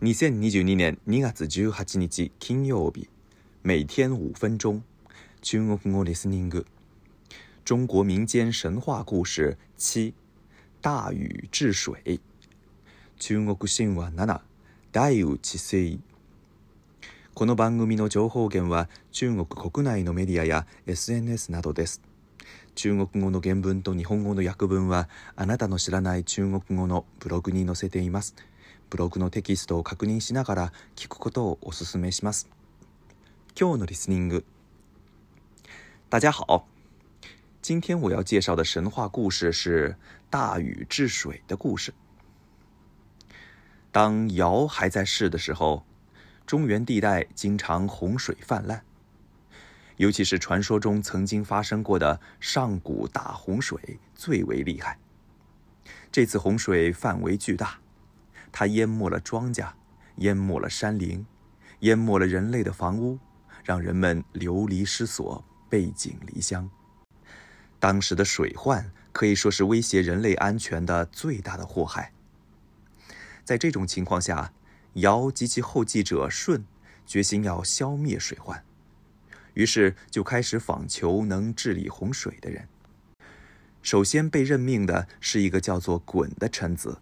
[0.00, 3.08] 2022年2月18日金曜日
[3.64, 4.80] 每天5分钟
[5.42, 6.66] 中国語リスニング
[7.64, 10.12] 中国民间神話故事7
[10.80, 12.20] 大禹治水
[13.18, 14.40] 中国神話7
[14.92, 15.98] 大禹治水
[17.34, 22.00] この番組の情報源は中国国内のメディアや SNS などです
[22.76, 28.36] 中国語の原文と日本語の訳文はあなたの知らない中国語のブログに載せています。
[28.90, 32.48] ブログのテキストを確認しながら聞くことをお勧めします。
[33.58, 34.44] 今日のリスニング。
[36.08, 36.66] 大家好，
[37.60, 39.94] 今天我要介绍的神话故事是
[40.30, 41.92] 大禹治水的故事。
[43.92, 45.84] 当尧还在世的时候，
[46.46, 48.82] 中原地带经常洪水泛滥，
[49.98, 54.98] 尤其是传说中曾经发生过的上古大洪水最为厉害。
[56.10, 57.80] 这次洪水范围巨大。
[58.52, 59.72] 它淹没了庄稼，
[60.16, 61.24] 淹没了山林，
[61.80, 63.18] 淹没了人类的房屋，
[63.64, 66.68] 让人们流离失所、背井离乡。
[67.80, 72.12] 当时的水患可以说是威胁人类安全的最大的祸害。
[73.44, 74.52] 在这种情况下，
[74.94, 76.64] 尧及其后继者舜
[77.06, 78.62] 决心要消灭水患，
[79.54, 82.68] 于是就开始访求能治理洪水的人。
[83.80, 87.00] 首先被任命的是一个叫做鲧的臣子。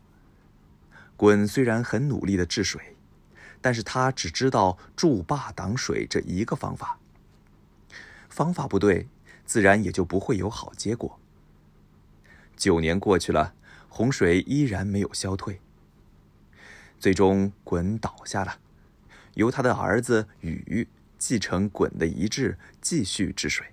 [1.18, 2.94] 鲧虽然很努力的治水，
[3.62, 6.98] 但是他只知道筑坝挡水这一个方法，
[8.28, 9.08] 方法不对，
[9.46, 11.18] 自然也就不会有好结果。
[12.56, 13.54] 九年过去了，
[13.88, 15.60] 洪水依然没有消退。
[16.98, 18.58] 最终，鲧倒下了，
[19.34, 20.86] 由他的儿子禹
[21.18, 23.66] 继承鲧的遗志，继续治水。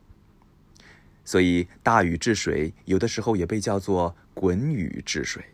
[1.25, 5.52] 所以，大禹治水有的时候也被叫做鲧禹治水。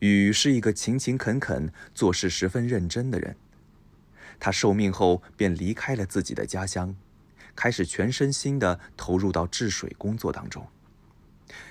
[0.00, 3.34] 禹是一个勤勤恳恳、做事十分认真的人。
[4.38, 6.94] 他受命后便离开了自己的家乡，
[7.54, 10.66] 开始全身心的投入到治水工作当中。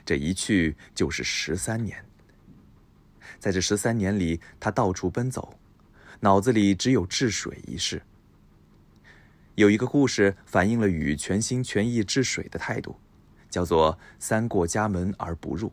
[0.03, 2.03] 这一去就是十三年。
[3.39, 5.59] 在这十三年里，他到处奔走，
[6.21, 8.01] 脑子里只有治水一事。
[9.53, 12.95] 有一个故事反映了禹全心全意治水的态度，
[13.49, 15.71] 叫做“三过家门而不入”。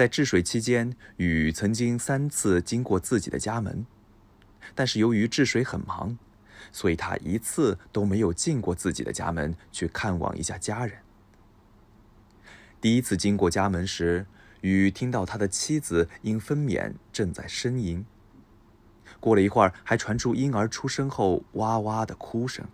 [0.00, 3.84] 在治水期间，禹曾经三次经过自己的家门，
[4.74, 6.16] 但是由于治水很忙，
[6.72, 11.00] 所以他一次都没有进过自己的家门去看望一下家人。
[12.80, 14.24] 第一次经过家门时，
[14.62, 18.06] 禹听到他的妻子因分娩正在呻吟，
[19.20, 22.66] 过了一会儿，还传出婴儿出生后哇哇的哭声。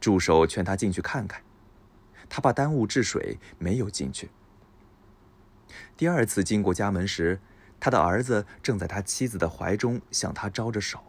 [0.00, 1.40] 助手劝他进去看看，
[2.28, 4.28] 他怕耽误治水，没有进去。
[5.96, 7.40] 第二次经过家门时，
[7.80, 11.00] 他的儿子正在他妻子的怀中向他招着手。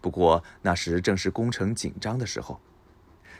[0.00, 2.60] 不过那时正是工程紧张的时候，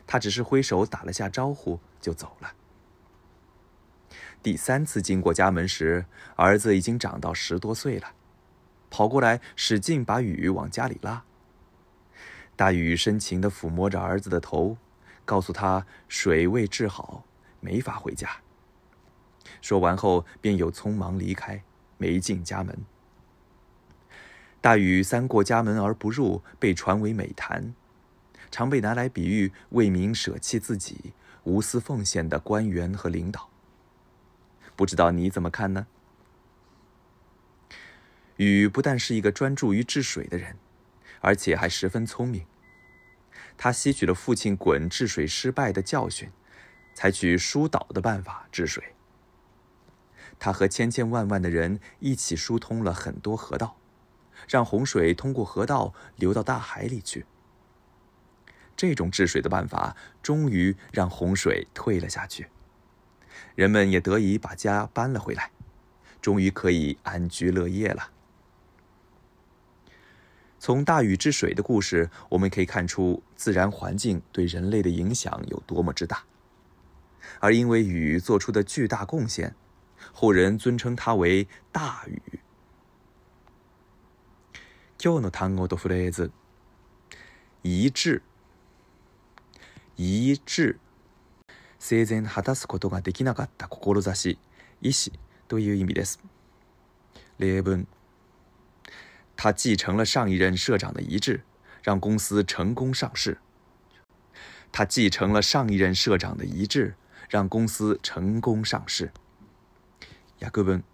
[0.07, 2.55] 他只是挥手打了下招呼就走了。
[4.43, 6.07] 第三次经过家门时，
[6.37, 8.13] 儿子已经长到十多岁了，
[8.91, 11.25] 跑过来使劲把雨往家里拉。
[12.57, 14.77] 大雨深情地抚摸着儿子的头，
[15.25, 17.25] 告诉他水未治好，
[17.61, 18.29] 没法回家。
[19.61, 21.63] 说完后，便又匆忙离开，
[21.99, 22.77] 没进家门。
[24.61, 27.75] 大禹三过家门而不入，被传为美谈，
[28.51, 31.13] 常被拿来比喻为民舍弃自己、
[31.45, 33.49] 无私奉献的官员和领导。
[34.77, 35.87] 不知道你怎么看呢？
[38.37, 40.57] 禹不但是一个专注于治水的人，
[41.21, 42.45] 而且还十分聪明。
[43.59, 46.31] 他吸取了父亲鲧治水失败的教训，
[46.95, 48.95] 采取疏导的办法治水。
[50.43, 53.77] 他和千千万万的人一起疏通了很多河道，
[54.49, 57.25] 让洪水通过河道流到大海里去。
[58.77, 62.49] 这种治水的办法终于让洪水退了下去，
[63.55, 65.53] 人们也得以把家搬了回来，
[66.21, 68.11] 终于可以安居乐业了。
[70.59, 76.25] 从大禹治水的故事，我们可以看出自然环境对人类的影响有多么之大，
[77.39, 79.55] 而因为禹做出的巨大贡献。
[80.13, 82.41] 后人尊称他为大禹。
[85.05, 86.31] の単語とフレーズ
[87.65, 88.23] 遗志，
[89.97, 90.79] 遗志，
[91.81, 94.39] 生前哈达斯ことができなかった志向、
[94.81, 95.13] 意志，
[95.49, 96.19] という意味です。
[97.39, 97.85] 日本，
[99.37, 101.43] 他继承了上一任社长的遗志，
[101.83, 103.39] 让公司成功上市。
[104.71, 106.95] 他继承了上一任社长的遗志，
[107.29, 109.13] 让公司成功上市。
[110.43, 110.85] 約分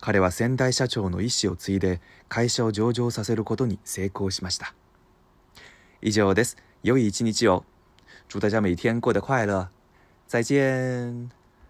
[0.00, 4.74] 彼は先代社長の意思を継いで会社を上場させることに成功しました
[6.00, 7.64] 以上です良い一日を
[8.28, 9.68] 祝大家每天过得快乐
[10.26, 11.41] 再见